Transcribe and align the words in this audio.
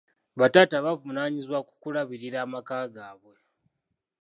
Bataata 0.39 0.77
bavunaanyizibwa 0.85 1.59
ku 1.67 1.73
kulabirira 1.81 2.37
amaka 2.45 2.75
gaabwe. 2.93 3.35